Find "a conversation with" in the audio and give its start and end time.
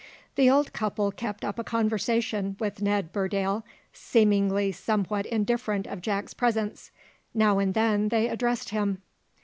1.59-2.81